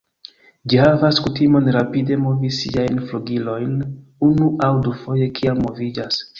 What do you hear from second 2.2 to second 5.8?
movi siajn flugilojn unu aŭ dufoje kiam